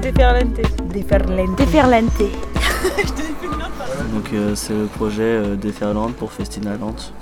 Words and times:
déferlante. 0.00 0.60
Déferlante. 0.92 1.56
Déferlante. 1.56 2.18
Donc 4.14 4.32
euh, 4.32 4.54
c'est 4.54 4.72
le 4.72 4.86
projet 4.86 5.22
euh, 5.22 5.56
Déferlante 5.56 6.14
pour 6.14 6.32
Festina 6.32 6.76
Lente. 6.76 7.12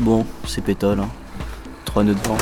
Bon, 0.00 0.26
c'est 0.46 0.62
pétole, 0.62 1.00
hein. 1.00 1.08
Trois 1.84 2.04
nœuds 2.04 2.14
de 2.14 2.28
vent. 2.28 2.38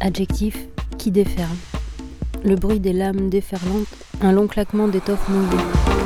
Adjectif 0.00 0.56
qui 0.96 1.10
déferle. 1.10 1.48
Le 2.44 2.54
bruit 2.54 2.80
des 2.80 2.92
lames 2.92 3.28
déferlantes, 3.28 3.86
un 4.22 4.32
long 4.32 4.46
claquement 4.46 4.88
d'étoffe 4.88 5.28
mouillée. 5.28 5.97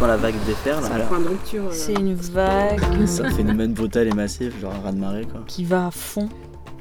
Quand 0.00 0.06
la 0.06 0.16
vague 0.16 0.34
déferle, 0.46 0.82
Point 1.08 1.20
de 1.20 1.28
rupture. 1.28 1.64
euh, 1.64 1.72
C'est 1.72 1.92
une 1.92 2.14
vague 2.14 2.80
c'est 3.06 3.22
un 3.26 3.30
phénomène 3.30 3.72
brutal 3.74 4.08
et 4.08 4.12
massif, 4.12 4.58
genre 4.60 4.72
un 4.74 4.80
raz 4.82 4.92
de 4.92 4.98
marée 4.98 5.26
quoi. 5.30 5.42
qui 5.46 5.64
va 5.64 5.88
à 5.88 5.90
fond 5.90 6.28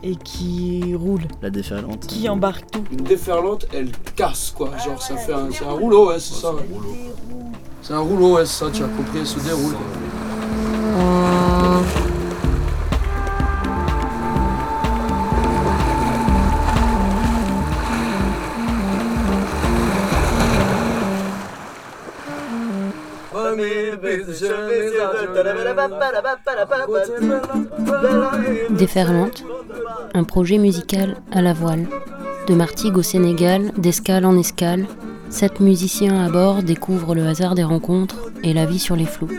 et 0.02 0.16
qui 0.16 0.96
roule, 0.96 1.24
La 1.42 1.50
déferlante. 1.50 2.08
qui 2.08 2.30
embarque 2.30 2.72
tout. 2.72 2.84
Une 2.92 3.04
déferlante, 3.04 3.68
elle 3.74 3.92
casse 4.16 4.54
quoi. 4.56 4.70
Genre 4.78 5.02
ça 5.02 5.18
fait 5.18 5.34
un, 5.34 5.50
c'est 5.52 5.66
un 5.66 5.72
rouleau, 5.74 6.08
ouais, 6.10 6.20
c'est 6.20 6.36
ça. 6.36 6.54
C'est 7.82 7.94
un 7.94 8.00
rouleau, 8.00 8.36
ouais, 8.36 8.46
c'est 8.46 8.64
ça, 8.66 8.72
tu 8.72 8.84
as 8.84 8.88
compris, 8.88 9.20
elle 9.20 9.28
se 9.28 9.40
déroule. 9.40 9.74
Déferlante, 28.72 29.44
un 30.14 30.24
projet 30.24 30.58
musical 30.58 31.18
à 31.32 31.42
la 31.42 31.54
voile. 31.54 31.88
De 32.48 32.56
Martigues 32.56 32.98
au 32.98 33.04
Sénégal, 33.04 33.72
d'escale 33.78 34.26
en 34.26 34.38
escale, 34.38 34.88
sept 35.30 35.60
musiciens 35.60 36.26
à 36.26 36.30
bord 36.30 36.64
découvrent 36.64 37.16
le 37.16 37.28
hasard 37.28 37.56
des 37.56 37.64
rencontres 37.64 38.32
et 38.44 38.54
la 38.54 38.66
vie 38.66 38.80
sur 38.80 38.96
les 38.96 39.06
flots. 39.06 39.30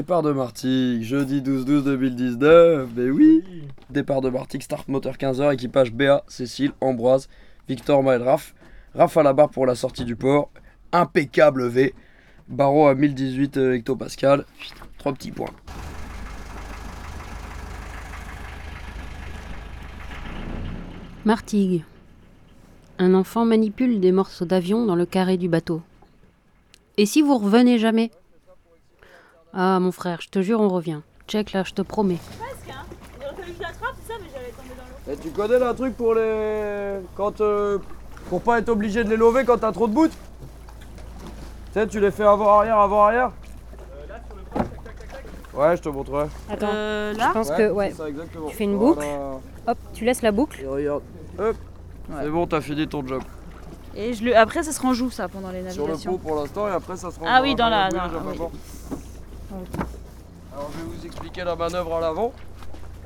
Départ 0.00 0.22
de 0.22 0.32
Martigues, 0.32 1.02
jeudi 1.02 1.42
12-12-2019, 1.42 2.86
mais 2.96 3.10
oui 3.10 3.44
Départ 3.90 4.22
de 4.22 4.30
Martigues, 4.30 4.62
start 4.62 4.88
moteur 4.88 5.16
15h, 5.16 5.52
équipage 5.52 5.92
BA, 5.92 6.24
Cécile, 6.26 6.72
Ambroise, 6.80 7.28
Victor, 7.68 8.02
Maël, 8.02 8.22
Raph. 8.22 8.54
Raph 8.94 9.18
à 9.18 9.22
la 9.22 9.34
barre 9.34 9.50
pour 9.50 9.66
la 9.66 9.74
sortie 9.74 10.06
du 10.06 10.16
port, 10.16 10.50
impeccable 10.90 11.68
V. 11.68 11.94
Barreau 12.48 12.86
à 12.86 12.94
1018 12.94 13.58
hectopascal, 13.58 14.46
trois 14.96 15.12
petits 15.12 15.32
points. 15.32 15.52
Martigues. 21.26 21.84
Un 22.98 23.12
enfant 23.12 23.44
manipule 23.44 24.00
des 24.00 24.12
morceaux 24.12 24.46
d'avion 24.46 24.86
dans 24.86 24.96
le 24.96 25.04
carré 25.04 25.36
du 25.36 25.50
bateau. 25.50 25.82
Et 26.96 27.04
si 27.04 27.20
vous 27.20 27.36
revenez 27.36 27.78
jamais? 27.78 28.10
Ah 29.52 29.78
mon 29.80 29.92
frère, 29.92 30.20
je 30.20 30.28
te 30.28 30.40
jure 30.42 30.60
on 30.60 30.68
revient. 30.68 31.00
Check 31.26 31.52
là, 31.52 31.62
je 31.64 31.72
te 31.72 31.82
promets. 31.82 32.18
Et 35.08 35.16
tu 35.16 35.30
connais 35.30 35.60
un 35.62 35.74
truc 35.74 35.96
pour 35.96 36.14
les. 36.14 37.00
Quand. 37.16 37.40
euh, 37.40 37.78
Pour 38.28 38.42
pas 38.42 38.58
être 38.58 38.68
obligé 38.68 39.02
de 39.02 39.10
les 39.10 39.16
lever 39.16 39.44
quand 39.44 39.58
t'as 39.58 39.72
trop 39.72 39.88
de 39.88 39.92
bouts 39.92 40.08
Tu 40.08 40.14
sais, 41.74 41.86
tu 41.88 41.98
les 42.00 42.10
fais 42.10 42.22
avant-arrière, 42.24 42.78
avant-arrière 42.78 43.32
Ouais, 45.52 45.76
je 45.76 45.82
te 45.82 45.88
montrerai. 45.88 46.26
Attends, 46.48 46.68
Euh, 46.72 47.12
je 47.14 47.18
là 47.18 47.30
pense 47.32 47.50
que 47.50 47.70
ouais. 47.72 47.90
c'est 47.90 47.96
ça, 47.96 48.08
exactement. 48.08 48.46
Tu 48.48 48.54
fais 48.56 48.64
une 48.64 48.76
Voilà. 48.76 48.94
boucle 48.94 49.06
Hop, 49.66 49.78
tu 49.94 50.04
laisses 50.04 50.22
la 50.22 50.30
boucle. 50.30 50.60
Et 50.62 50.66
regarde. 50.66 51.02
Hop. 51.38 51.56
C'est 52.20 52.28
bon, 52.30 52.46
t'as 52.46 52.60
fini 52.60 52.86
ton 52.86 53.04
job. 53.06 53.22
Et 53.96 54.14
je 54.14 54.24
le... 54.24 54.36
après, 54.36 54.62
ça 54.62 54.70
se 54.72 54.80
renjoue 54.80 55.10
ça 55.10 55.26
pendant 55.28 55.50
les 55.50 55.68
Sur 55.70 55.82
le 55.86 55.88
navigations. 55.92 56.12
pot 56.12 56.18
pour 56.28 56.36
l'instant 56.36 56.68
et 56.68 56.72
après 56.72 56.96
ça 56.96 57.10
se 57.10 57.18
rend 57.18 57.26
Ah 57.28 57.40
oui, 57.42 57.56
dans 57.56 57.68
la- 57.68 57.88
dans- 57.88 57.98
oui. 58.26 58.38
Alors 59.52 60.70
je 60.72 60.78
vais 60.78 60.96
vous 60.96 61.06
expliquer 61.06 61.42
la 61.42 61.56
manœuvre 61.56 61.96
à 61.96 62.00
l'avant. 62.00 62.32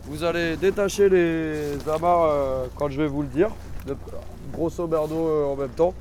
Vous 0.05 0.25
allez 0.25 0.56
détacher 0.56 1.09
les 1.09 1.88
amarres 1.88 2.25
euh, 2.25 2.66
quand 2.77 2.91
je 2.91 3.00
vais 3.00 3.09
vous 3.09 3.22
le 3.22 3.28
dire, 3.28 3.49
grosso 4.53 4.87
merdo 4.87 5.15
euh, 5.15 5.47
en 5.47 5.56
même 5.56 5.71
temps. 5.71 5.94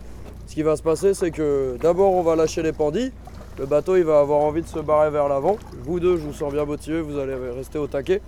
Ce 0.47 0.53
qui 0.53 0.63
va 0.63 0.75
se 0.75 0.83
passer, 0.83 1.13
c'est 1.13 1.31
que 1.31 1.77
d'abord 1.81 2.13
on 2.13 2.23
va 2.23 2.35
lâcher 2.35 2.61
les 2.61 2.73
pendis. 2.73 3.13
Le 3.57 3.65
bateau 3.65 3.95
il 3.95 4.03
va 4.03 4.19
avoir 4.19 4.41
envie 4.41 4.61
de 4.61 4.67
se 4.67 4.79
barrer 4.79 5.09
vers 5.09 5.29
l'avant. 5.29 5.57
Vous 5.83 6.01
deux, 6.01 6.17
je 6.17 6.23
vous 6.23 6.33
sens 6.33 6.51
bien 6.51 6.65
motivés, 6.65 6.99
vous 6.99 7.17
allez 7.17 7.35
rester 7.55 7.77
au 7.77 7.87
taquet. 7.87 8.21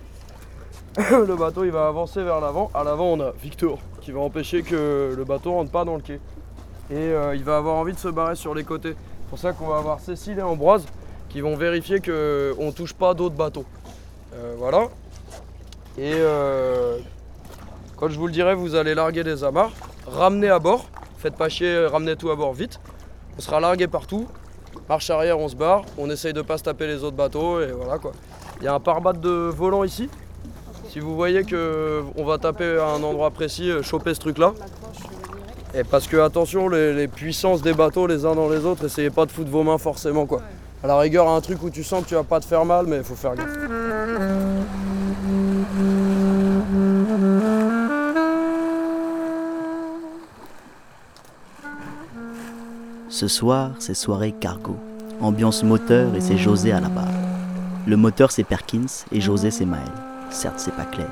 le 0.96 1.36
bateau 1.36 1.64
il 1.64 1.70
va 1.70 1.86
avancer 1.88 2.22
vers 2.22 2.40
l'avant. 2.40 2.70
À 2.72 2.82
l'avant 2.82 3.12
on 3.12 3.20
a 3.20 3.32
Victor 3.42 3.78
qui 4.00 4.12
va 4.12 4.20
empêcher 4.20 4.62
que 4.62 5.12
le 5.14 5.24
bateau 5.24 5.52
rentre 5.52 5.70
pas 5.70 5.84
dans 5.84 5.96
le 5.96 6.02
quai. 6.02 6.20
Et 6.90 6.94
euh, 6.94 7.36
il 7.36 7.44
va 7.44 7.58
avoir 7.58 7.74
envie 7.74 7.92
de 7.92 7.98
se 7.98 8.08
barrer 8.08 8.36
sur 8.36 8.54
les 8.54 8.64
côtés. 8.64 8.94
C'est 8.94 9.28
pour 9.28 9.38
ça 9.38 9.52
qu'on 9.52 9.66
va 9.66 9.76
avoir 9.76 10.00
Cécile 10.00 10.38
et 10.38 10.42
Ambroise 10.42 10.86
qui 11.36 11.42
vont 11.42 11.54
vérifier 11.54 12.00
qu'on 12.00 12.08
ne 12.66 12.70
touche 12.70 12.94
pas 12.94 13.12
d'autres 13.12 13.34
bateaux. 13.34 13.66
Euh, 14.32 14.54
voilà. 14.56 14.88
Et 15.98 16.14
euh, 16.14 16.96
quand 17.98 18.08
je 18.08 18.18
vous 18.18 18.26
le 18.26 18.32
dirai, 18.32 18.54
vous 18.54 18.74
allez 18.74 18.94
larguer 18.94 19.22
les 19.22 19.44
amarres, 19.44 19.72
ramener 20.06 20.48
à 20.48 20.58
bord. 20.58 20.86
Faites 21.18 21.36
pas 21.36 21.50
chier, 21.50 21.88
ramenez 21.88 22.16
tout 22.16 22.30
à 22.30 22.36
bord 22.36 22.54
vite. 22.54 22.80
On 23.36 23.42
sera 23.42 23.60
largué 23.60 23.86
partout. 23.86 24.26
Marche 24.88 25.10
arrière, 25.10 25.38
on 25.38 25.48
se 25.48 25.56
barre. 25.56 25.82
On 25.98 26.08
essaye 26.08 26.32
de 26.32 26.40
pas 26.40 26.56
se 26.56 26.62
taper 26.62 26.86
les 26.86 27.04
autres 27.04 27.18
bateaux 27.18 27.60
et 27.60 27.70
voilà 27.70 27.98
quoi. 27.98 28.12
Il 28.62 28.64
y 28.64 28.68
a 28.68 28.72
un 28.72 28.80
pare-batte 28.80 29.20
de 29.20 29.50
volant 29.54 29.84
ici. 29.84 30.08
Si 30.88 31.00
vous 31.00 31.14
voyez 31.14 31.44
que 31.44 32.02
on 32.16 32.24
va 32.24 32.38
taper 32.38 32.78
à 32.78 32.86
un 32.92 33.02
endroit 33.02 33.30
précis, 33.30 33.70
euh, 33.70 33.82
choper 33.82 34.14
ce 34.14 34.20
truc 34.20 34.38
là. 34.38 34.54
Et 35.74 35.84
parce 35.84 36.06
que 36.06 36.16
attention, 36.16 36.70
les, 36.70 36.94
les 36.94 37.08
puissances 37.08 37.60
des 37.60 37.74
bateaux 37.74 38.06
les 38.06 38.24
uns 38.24 38.34
dans 38.34 38.48
les 38.48 38.64
autres, 38.64 38.86
essayez 38.86 39.10
pas 39.10 39.26
de 39.26 39.32
foutre 39.32 39.50
vos 39.50 39.64
mains 39.64 39.76
forcément 39.76 40.24
quoi. 40.24 40.40
À 40.82 40.86
la 40.86 40.98
rigueur, 40.98 41.28
un 41.28 41.40
truc 41.40 41.62
où 41.62 41.70
tu 41.70 41.82
sens 41.82 42.04
que 42.04 42.08
tu 42.08 42.14
vas 42.14 42.22
pas 42.22 42.38
te 42.38 42.44
faire 42.44 42.64
mal, 42.64 42.86
mais 42.86 42.98
il 42.98 43.04
faut 43.04 43.14
faire 43.14 43.34
gaffe. 43.34 43.48
Ce 53.08 53.28
soir, 53.28 53.70
c'est 53.78 53.94
soirée 53.94 54.32
cargo. 54.32 54.76
Ambiance 55.22 55.62
moteur 55.62 56.14
et 56.14 56.20
c'est 56.20 56.36
José 56.36 56.72
à 56.72 56.80
la 56.80 56.88
barre. 56.88 57.08
Le 57.86 57.96
moteur 57.96 58.30
c'est 58.30 58.44
Perkins 58.44 59.06
et 59.10 59.20
José 59.22 59.50
c'est 59.50 59.64
Maël. 59.64 59.82
Certes, 60.28 60.58
c'est 60.58 60.74
pas 60.74 60.84
clair, 60.84 61.08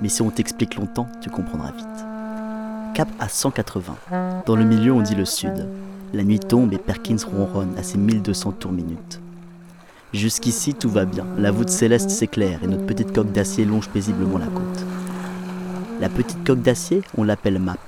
mais 0.00 0.08
si 0.08 0.22
on 0.22 0.30
t'explique 0.30 0.76
longtemps, 0.76 1.08
tu 1.20 1.30
comprendras 1.30 1.72
vite. 1.72 2.94
Cap 2.94 3.08
à 3.18 3.28
180. 3.28 3.96
Dans 4.46 4.54
le 4.54 4.64
milieu, 4.64 4.92
on 4.92 5.00
dit 5.00 5.16
le 5.16 5.24
sud. 5.24 5.66
La 6.12 6.24
nuit 6.24 6.40
tombe 6.40 6.72
et 6.72 6.78
Perkins 6.78 7.24
ronronne 7.24 7.76
à 7.78 7.84
ses 7.84 7.96
1200 7.96 8.52
tours 8.52 8.72
minutes. 8.72 9.20
Jusqu'ici, 10.12 10.74
tout 10.74 10.90
va 10.90 11.04
bien. 11.04 11.24
La 11.38 11.52
voûte 11.52 11.68
céleste 11.68 12.10
s'éclaire 12.10 12.64
et 12.64 12.66
notre 12.66 12.84
petite 12.84 13.12
coque 13.12 13.30
d'acier 13.30 13.64
longe 13.64 13.88
paisiblement 13.88 14.38
la 14.38 14.46
côte. 14.46 14.84
La 16.00 16.08
petite 16.08 16.44
coque 16.44 16.62
d'acier, 16.62 17.02
on 17.16 17.22
l'appelle 17.22 17.60
MAP. 17.60 17.78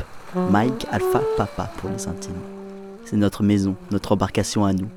Mike 0.51 0.87
Alpha 0.93 1.21
Papa 1.37 1.73
pour 1.79 1.91
les 1.91 2.07
intimes. 2.07 2.33
C'est 3.05 3.17
notre 3.17 3.43
maison, 3.43 3.75
notre 3.91 4.13
embarcation 4.13 4.65
à 4.65 4.73
nous. 4.73 4.89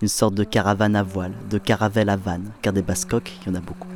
Une 0.00 0.08
sorte 0.08 0.34
de 0.34 0.44
caravane 0.44 0.96
à 0.96 1.02
voile, 1.02 1.34
de 1.50 1.58
caravelle 1.58 2.08
à 2.08 2.16
vanne, 2.16 2.50
car 2.62 2.72
des 2.72 2.80
basses-coques, 2.80 3.32
il 3.42 3.48
y 3.48 3.50
en 3.50 3.58
a 3.58 3.60
beaucoup. 3.60 3.88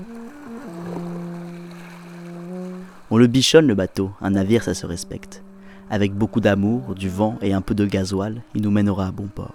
On 3.10 3.16
le 3.16 3.26
bichonne 3.26 3.66
le 3.66 3.74
bateau, 3.74 4.10
un 4.20 4.30
navire 4.30 4.62
ça 4.62 4.74
se 4.74 4.84
respecte. 4.84 5.42
Avec 5.90 6.14
beaucoup 6.14 6.40
d'amour, 6.40 6.94
du 6.94 7.08
vent 7.08 7.36
et 7.42 7.52
un 7.52 7.60
peu 7.60 7.74
de 7.74 7.84
gasoil, 7.84 8.42
il 8.54 8.62
nous 8.62 8.70
mènera 8.70 9.08
à 9.08 9.12
bon 9.12 9.26
port. 9.26 9.54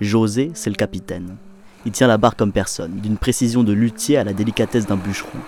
José, 0.00 0.50
c'est 0.54 0.70
le 0.70 0.76
capitaine. 0.76 1.36
Il 1.86 1.92
tient 1.92 2.06
la 2.06 2.16
barre 2.16 2.36
comme 2.36 2.52
personne, 2.52 3.00
d'une 3.00 3.18
précision 3.18 3.62
de 3.62 3.72
luthier 3.72 4.16
à 4.16 4.24
la 4.24 4.32
délicatesse 4.32 4.86
d'un 4.86 4.96
bûcheron. 4.96 5.38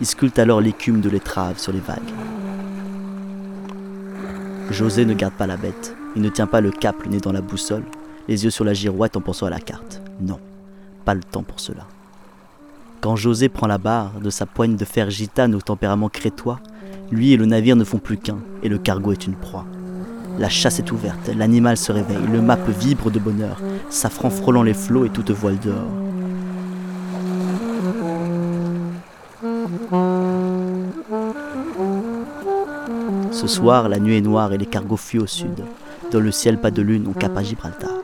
Il 0.00 0.06
sculpte 0.06 0.38
alors 0.38 0.60
l'écume 0.60 1.00
de 1.00 1.08
l'étrave 1.08 1.58
sur 1.58 1.72
les 1.72 1.80
vagues. 1.80 2.12
José 4.70 5.06
ne 5.06 5.14
garde 5.14 5.34
pas 5.34 5.46
la 5.46 5.56
bête. 5.56 5.96
Il 6.14 6.22
ne 6.22 6.28
tient 6.28 6.46
pas 6.46 6.60
le 6.60 6.70
cap, 6.70 7.02
le 7.02 7.10
nez 7.10 7.20
dans 7.20 7.32
la 7.32 7.40
boussole, 7.40 7.84
les 8.28 8.44
yeux 8.44 8.50
sur 8.50 8.64
la 8.64 8.74
girouette 8.74 9.16
en 9.16 9.20
pensant 9.20 9.46
à 9.46 9.50
la 9.50 9.60
carte. 9.60 10.02
Non, 10.20 10.38
pas 11.04 11.14
le 11.14 11.22
temps 11.22 11.42
pour 11.42 11.60
cela. 11.60 11.86
Quand 13.00 13.16
José 13.16 13.48
prend 13.48 13.66
la 13.66 13.78
barre 13.78 14.20
de 14.20 14.30
sa 14.30 14.46
poigne 14.46 14.76
de 14.76 14.84
fer 14.84 15.10
gitane 15.10 15.54
au 15.54 15.60
tempérament 15.60 16.08
crétois, 16.08 16.60
lui 17.10 17.32
et 17.32 17.36
le 17.36 17.46
navire 17.46 17.76
ne 17.76 17.84
font 17.84 17.98
plus 17.98 18.16
qu'un, 18.16 18.38
et 18.62 18.68
le 18.68 18.78
cargo 18.78 19.12
est 19.12 19.26
une 19.26 19.34
proie. 19.34 19.64
La 20.38 20.48
chasse 20.48 20.78
est 20.78 20.92
ouverte, 20.92 21.30
l'animal 21.34 21.76
se 21.76 21.92
réveille, 21.92 22.26
le 22.30 22.42
map 22.42 22.58
vibre 22.78 23.10
de 23.10 23.18
bonheur, 23.18 23.60
safran 23.88 24.28
frôlant 24.28 24.62
les 24.62 24.74
flots 24.74 25.04
et 25.04 25.10
toute 25.10 25.30
voile 25.30 25.58
dehors. 25.58 26.06
Ce 33.30 33.46
soir, 33.46 33.88
la 33.88 33.98
nuit 33.98 34.16
est 34.16 34.20
noire 34.20 34.52
et 34.52 34.58
les 34.58 34.66
cargos 34.66 34.96
fuient 34.96 35.20
au 35.20 35.26
sud. 35.26 35.64
Dans 36.10 36.20
le 36.20 36.30
ciel, 36.30 36.58
pas 36.58 36.70
de 36.70 36.82
lune, 36.82 37.06
on 37.08 37.12
cap 37.12 37.36
à 37.36 37.42
Gibraltar. 37.42 37.95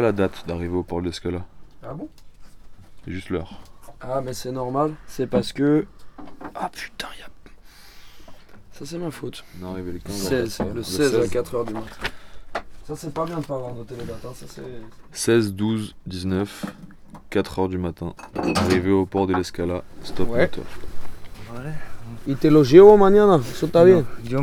Pas 0.00 0.06
la 0.06 0.12
date 0.12 0.46
d'arrivée 0.46 0.76
au 0.76 0.82
port 0.82 1.00
de 1.02 1.06
l'Escala. 1.06 1.44
Ah 1.82 1.92
bon? 1.92 2.08
C'est 3.04 3.12
juste 3.12 3.28
l'heure. 3.30 3.60
Ah, 4.00 4.20
mais 4.24 4.32
c'est 4.32 4.50
normal. 4.52 4.94
C'est 5.06 5.26
parce 5.26 5.52
que. 5.52 5.86
Ah 6.54 6.70
putain, 6.72 7.08
y 7.18 7.22
a. 7.22 7.26
Ça, 8.72 8.86
c'est 8.86 8.98
ma 8.98 9.10
faute. 9.10 9.44
On 9.60 9.66
est 9.66 9.70
arrivé 9.72 9.92
le 9.92 9.98
15. 9.98 10.14
16, 10.14 10.56
on 10.60 10.64
va 10.64 10.72
le 10.74 10.82
faire 10.82 11.10
16 11.10 11.14
à 11.16 11.26
4h 11.26 11.66
du 11.66 11.74
matin. 11.74 11.86
Ça, 12.86 12.96
c'est 12.96 13.12
pas 13.12 13.26
bien 13.26 13.38
de 13.40 13.44
pas 13.44 13.56
avoir 13.56 13.74
noté 13.74 13.94
les 13.98 14.04
dates. 14.06 14.24
hein. 14.24 14.32
Ça, 14.34 14.46
c'est. 14.48 14.62
16, 15.12 15.52
12, 15.52 15.94
19, 16.06 16.64
4 17.28 17.58
heures 17.58 17.68
du 17.68 17.78
matin. 17.78 18.14
Arrivé 18.56 18.90
au 18.90 19.04
port 19.04 19.26
de 19.26 19.34
l'Escala, 19.34 19.84
stop 20.02 20.30
Ouais. 20.30 20.42
moteur. 20.42 20.64
Y 22.26 22.34
te 22.34 22.50
lo 22.50 22.62
llevo 22.62 22.96
mañana. 22.96 23.40
Eso 23.50 23.66
está 23.66 23.82
bien. 23.82 24.06
Yo, 24.24 24.40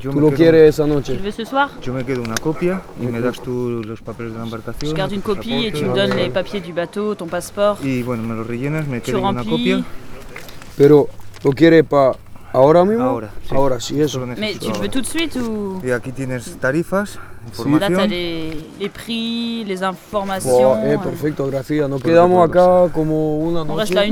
yo, 0.00 0.10
Tú 0.10 0.16
me 0.16 0.20
lo 0.20 0.26
quedo, 0.28 0.36
quieres 0.36 0.74
esa 0.74 0.86
noche. 0.86 1.18
ce 1.32 1.44
soir 1.46 1.68
yo 1.80 1.92
me 1.92 2.04
quedo 2.04 2.22
una 2.22 2.34
copia 2.34 2.82
y 3.00 3.06
me 3.06 3.20
das 3.20 3.40
tú 3.40 3.82
los 3.84 4.00
papeles 4.02 4.32
de 4.32 4.38
la 4.38 4.44
embarcación. 4.44 4.90
Je 4.92 4.96
garde 4.96 5.14
une 5.14 5.22
copie 5.22 5.66
et 5.68 5.72
tu 5.72 5.82
me 5.86 5.94
donnes 5.94 6.14
les 6.16 6.30
papiers 6.30 6.60
du 6.60 6.72
bateau, 6.72 7.14
ton 7.14 7.28
passeport. 7.28 7.82
Y 7.84 8.02
bueno, 8.02 8.22
me 8.24 8.34
los 8.34 8.46
rellenas, 8.46 8.86
me 8.88 9.00
quedo 9.00 9.20
una 9.20 9.44
copia. 9.44 9.84
Pero, 10.76 11.08
¿lo 11.44 11.50
quieres 11.52 11.84
para 11.84 12.16
ahora 12.52 12.84
mismo? 12.84 13.04
Ahora, 13.04 13.30
sí. 13.48 13.54
Ahora, 13.54 13.80
sí, 13.80 14.00
eso. 14.00 14.26
Necesito 14.26 14.66
tu 14.66 14.72
le 14.72 14.78
veux 14.80 14.90
tout 14.90 15.02
de 15.02 15.06
suite 15.06 15.36
ou 15.40 15.80
Y 15.84 15.90
aquí 15.92 16.10
tienes 16.12 16.56
tarifas, 16.58 17.14
Là, 17.16 17.48
información. 17.48 17.96
t'as 17.96 18.06
les, 18.08 18.54
les 18.78 18.88
prix, 18.90 19.64
les 19.64 19.82
informations. 19.82 20.78
eh, 20.84 20.98
perfecto, 21.02 21.46
gracias. 21.46 21.88
Nos 21.88 22.02
quedamos 22.02 22.48
acá 22.48 22.88
como 22.92 23.38
una 23.38 23.64
noche. 23.64 23.94
là 23.94 24.02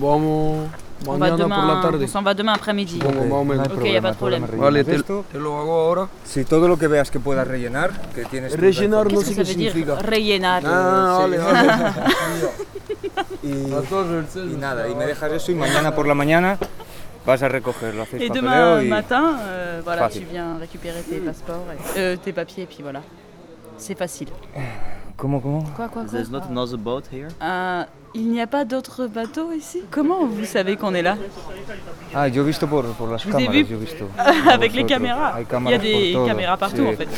vamos 0.00 0.68
On 1.06 1.16
va 1.18 1.30
la 1.30 1.36
demain, 1.36 1.80
tarde. 1.80 2.02
on 2.02 2.06
s'en 2.08 2.22
va 2.22 2.34
demain 2.34 2.52
après-midi. 2.54 2.98
Supongo, 3.00 3.24
más 3.24 3.32
o 3.32 3.44
menos. 3.44 3.78
Ok, 3.78 3.84
y 3.86 3.96
a 3.96 4.02
pas 4.02 4.10
de 4.12 4.16
problème. 4.18 4.46
Vale, 4.56 4.84
te, 4.84 4.96
Esto, 4.96 5.24
te 5.32 5.38
lo 5.38 5.58
hago 5.58 5.72
ahora. 5.80 6.08
si 6.24 6.44
todo 6.44 6.68
lo 6.68 6.76
que 6.76 6.88
veas 6.88 7.10
que 7.10 7.18
puedas 7.18 7.46
rellenar, 7.46 7.90
que 8.14 8.24
tienes 8.26 8.52
Rellenar 8.56 9.10
no 9.12 9.20
sé 9.22 9.34
qué 9.34 9.44
significa. 9.44 9.96
Rellenar? 9.96 10.62
Ah, 10.66 11.16
vale, 11.20 11.38
vale. 11.38 11.72
Y, 13.42 13.48
y 13.48 14.56
nada, 14.58 14.86
y 14.88 14.94
me 14.94 15.06
dejas 15.06 15.32
eso 15.32 15.50
y 15.50 15.54
mañana 15.54 15.94
por 15.94 16.06
la 16.06 16.14
mañana 16.14 16.58
vas 17.24 17.42
a 17.42 17.48
recogerlo, 17.48 18.02
hacéis 18.02 18.22
Et 18.24 18.30
demain 18.32 18.82
y... 18.82 18.88
matin, 18.88 19.38
euh, 19.40 19.80
voilà, 19.82 20.02
Facile. 20.02 20.26
tu 20.26 20.32
viens 20.32 20.58
récupérer 20.58 21.00
tes 21.02 21.18
passeports, 21.20 21.64
et- 21.72 21.98
euh, 21.98 22.16
tes 22.22 22.32
papiers, 22.34 22.64
et 22.64 22.66
puis 22.66 22.82
voilà. 22.82 23.00
C'est 23.78 23.96
facile. 23.96 24.28
¿Cómo, 25.16 25.40
cómo? 25.40 25.62
Quoi, 25.74 25.88
quoi, 25.88 26.02
quoi? 26.02 26.04
There's 26.10 26.30
not 26.30 26.42
another 26.50 26.76
boat 26.78 27.04
here? 27.10 27.28
Euh, 27.40 27.84
Il 28.12 28.28
n'y 28.28 28.40
a 28.40 28.46
pas 28.48 28.64
d'autres 28.64 29.06
bateaux 29.06 29.52
ici? 29.52 29.82
Comment 29.90 30.26
vous 30.26 30.44
savez 30.44 30.76
qu'on 30.76 30.94
est 30.94 31.02
là? 31.02 31.16
Ah, 32.12 32.28
yo 32.28 32.42
he 32.42 32.46
visto 32.46 32.66
por, 32.66 32.84
por 32.94 33.08
las 33.08 33.22
Je 33.22 33.28
vous 33.28 33.38
ai 33.38 33.44
cámaras, 33.44 33.62
vu 33.62 33.76
yo. 33.76 34.08
Avec 34.50 34.74
les 34.74 34.84
caméras. 34.84 35.34
Il 35.38 35.70
y 35.70 35.74
a 35.74 35.78
des 35.78 36.16
caméras 36.26 36.56
partout 36.56 36.82
sí, 36.82 36.88
en 36.88 36.92
fait. 36.92 37.08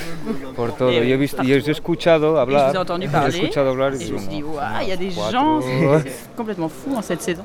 Por 0.54 0.76
todo. 0.76 0.90
Et 0.90 1.08
Yo 1.08 1.14
he 1.14 1.16
visto, 1.16 1.42
y 1.42 1.54
os 1.54 1.66
he 1.66 1.70
escuchado 1.70 2.36
je 2.36 2.44
vous 2.44 2.74
ai 2.74 2.78
entendu 2.78 3.08
parler. 3.08 3.38
escuchado 3.38 3.70
hablar 3.70 3.94
y 3.94 4.02
Et 4.02 4.06
je 4.06 4.12
me 4.12 4.18
suis 4.18 4.28
dit, 4.28 4.42
waouh, 4.42 4.82
il 4.82 4.88
y 4.88 4.92
a 4.92 4.96
des 4.96 5.10
gens, 5.10 5.60
complètement 6.36 6.68
fou 6.68 6.94
en 6.94 7.02
cette 7.02 7.22
saison. 7.22 7.44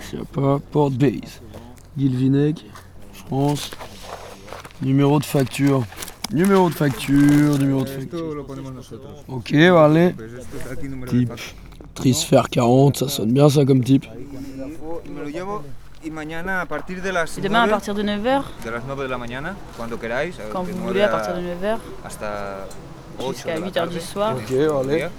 Je 0.00 0.18
sais 0.18 0.24
pas, 0.30 0.58
Port 0.70 0.90
Base. 0.90 1.40
Guilvinec, 1.96 2.64
France. 3.26 3.70
Numéro 4.82 5.18
de 5.18 5.24
facture. 5.24 5.82
Numéro 6.32 6.68
de 6.68 6.74
facture, 6.74 7.58
numéro 7.58 7.84
de 7.84 7.88
facture. 7.88 8.46
Ok, 9.28 9.52
vale. 9.52 10.14
Type. 11.08 11.32
Trisfer 11.94 12.42
40, 12.50 12.96
ça 12.96 13.08
sonne 13.08 13.32
bien 13.32 13.48
ça 13.48 13.64
comme 13.64 13.82
type. 13.84 14.06
Et 16.04 16.10
demain 16.10 16.32
à 16.32 16.42
9, 16.42 16.68
partir 16.68 16.96
de 17.94 18.02
9h, 18.02 18.42
de 18.64 18.70
las 18.70 18.82
9 18.86 18.98
de 18.98 19.06
la 19.08 19.18
mañana, 19.18 19.54
cuando 19.76 19.96
queráis, 19.98 20.34
a- 20.40 20.50
quand 20.52 20.62
vous 20.64 20.72
9 20.74 20.86
voulez, 20.88 21.02
à 21.02 21.08
partir 21.08 21.34
de 21.34 21.40
9h, 21.40 21.78
hasta 22.04 22.66
8 23.20 23.28
jusqu'à 23.34 23.54
de 23.54 23.60
la 23.60 23.66
8h 23.66 23.72
tarde, 23.72 23.90
du 23.92 24.00
soir. 24.00 24.34
Ok, 24.36 24.50
vale. 24.86 25.10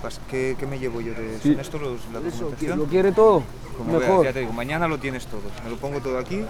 Pues, 0.00 0.20
¿qué, 0.30 0.56
qué 0.58 0.66
me 0.66 0.78
llevo 0.78 1.00
yo 1.00 1.12
de 1.14 1.38
Sí. 1.42 1.52
¿Son 1.52 1.60
esto 1.60 1.78
los, 1.78 1.98
la 2.12 2.20
documentación? 2.20 2.78
¿Lo 2.78 2.84
quiere 2.86 3.12
todo? 3.12 3.42
Como 3.76 3.98
veas, 3.98 4.08
Mejor. 4.08 4.24
ya 4.24 4.32
te 4.32 4.40
digo, 4.40 4.52
mañana 4.52 4.86
lo 4.88 4.98
tienes 4.98 5.26
todo. 5.26 5.42
Me 5.64 5.70
lo 5.70 5.76
pongo 5.76 6.00
todo 6.00 6.16
aquí. 6.18 6.42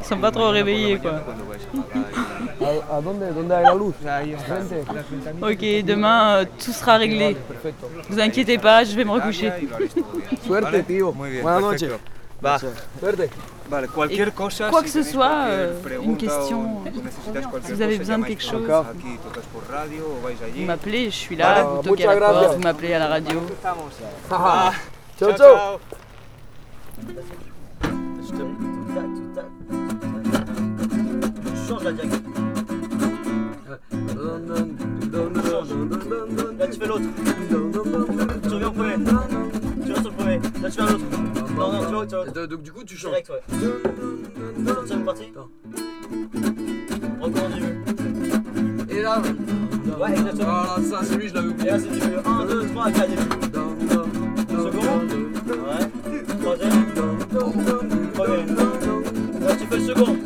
Ils 0.00 0.06
sont 0.06 0.18
pas 0.18 0.30
trop 0.30 0.48
réveillés 0.50 0.98
quoi. 0.98 1.12
Cuando 1.24 1.44
vais 1.44 1.56
a 1.56 1.82
pagar 1.82 2.10
y- 2.60 2.64
¿A, 2.92 2.96
a 2.96 3.00
dónde? 3.00 3.32
¿Dónde 3.32 3.54
hay 3.54 3.64
la 3.64 3.74
luz? 3.74 3.94
O 3.98 4.02
sea, 4.02 4.16
ahí 4.16 4.32
está. 4.32 4.44
Frente. 4.56 4.84
Las 4.94 5.10
ventanitas 5.10 5.50
Ok, 5.50 5.84
demain 5.84 6.36
euh, 6.36 6.44
tout 6.64 6.72
sera 6.72 6.98
réglé. 6.98 7.36
Vous 8.08 8.20
inquiétez 8.20 8.58
pas, 8.58 8.84
je 8.84 8.94
vais 8.96 9.04
me 9.04 9.10
recoucher. 9.12 9.52
Suerte, 10.44 10.82
tío. 10.86 11.12
Muy 11.12 11.30
bien. 11.30 11.42
Buenas 11.42 11.60
noches. 11.60 11.90
Va. 12.42 12.58
Suerte. 12.58 13.30
Vale, 13.68 13.88
cualquier 13.88 14.32
cosa. 14.32 14.70
quoi 14.70 14.80
si 14.80 14.84
que 14.86 14.90
ce 14.90 15.02
soit, 15.02 15.44
euh, 15.48 15.74
une 16.02 16.16
question, 16.16 16.80
necesitáis 16.84 17.44
si 17.64 17.72
vous 17.74 17.82
avez 17.82 17.98
besoin 17.98 18.18
de 18.18 18.24
quelque 18.24 18.42
chose. 18.42 18.66
Vous 20.56 20.64
m'appelez, 20.64 21.06
je 21.10 21.16
suis 21.16 21.36
là, 21.36 21.64
vous 21.64 21.82
toquez 21.82 22.06
à 22.06 22.14
la 22.14 22.28
porte, 22.30 22.54
vous 22.56 22.62
m'appelez 22.62 22.94
à 22.94 22.98
la 23.00 23.08
radio. 23.08 23.40
Ciao, 25.18 25.32
ciao. 25.36 25.78
Change 31.68 31.84
la. 31.84 31.90
Là 36.58 36.66
tu 36.70 36.78
fais 36.80 36.86
l'autre. 36.86 37.04
Tu 38.42 38.48
reviens 38.54 38.68
au 38.68 38.72
premier. 38.72 38.94
Tu 39.84 39.92
restes 39.92 40.06
au 40.06 40.10
premier. 40.10 40.40
Là 40.62 40.70
tu 40.70 40.76
fais 40.76 40.80
un 40.82 40.86
autre. 40.86 41.04
Non, 41.56 41.72
non, 41.92 42.06
tu. 42.06 42.14
Donc, 42.32 42.48
donc, 42.48 42.62
du 42.62 42.72
coup 42.72 42.84
tu 42.84 42.96
changes. 42.96 43.10
Direct, 43.10 43.30
ouais. 43.30 43.42
Deuxième 44.58 45.04
partie. 45.04 45.32
Recommence 47.20 47.54
du. 47.54 48.94
Et 48.96 49.02
là, 49.02 49.20
Ouais, 50.00 50.10
exactement. 50.12 50.52
voilà, 50.64 50.82
ça, 50.88 51.04
celui 51.04 51.28
je 51.28 51.34
l'avais 51.34 51.48
Et 51.48 51.50
oublié. 51.50 51.70
là 51.70 51.78
c'est 51.78 51.88
du 51.88 51.98
début. 51.98 52.16
1, 52.24 52.44
2, 52.46 52.66
3, 52.66 52.90
4 52.92 53.08
début. 53.08 53.22
Second. 54.50 55.00
Ouais. 55.48 55.84
Troisième. 56.40 56.86
Premier. 58.14 58.44
Là 59.40 59.56
tu 59.58 59.66
fais 59.66 59.76
le 59.76 59.82
second. 59.82 60.16